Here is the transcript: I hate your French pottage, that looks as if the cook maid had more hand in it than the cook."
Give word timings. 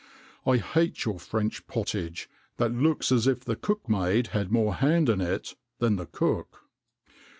I 0.47 0.57
hate 0.57 1.05
your 1.05 1.19
French 1.19 1.67
pottage, 1.67 2.27
that 2.57 2.71
looks 2.73 3.11
as 3.11 3.27
if 3.27 3.45
the 3.45 3.55
cook 3.55 3.87
maid 3.87 4.29
had 4.29 4.51
more 4.51 4.73
hand 4.73 5.09
in 5.09 5.21
it 5.21 5.53
than 5.77 5.95
the 5.97 6.07
cook." 6.07 6.61